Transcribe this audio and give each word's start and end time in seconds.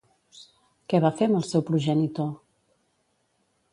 Què 0.93 1.01
va 1.03 1.11
fer 1.19 1.27
amb 1.29 1.39
el 1.41 1.45
seu 1.49 1.65
progenitor? 1.69 2.33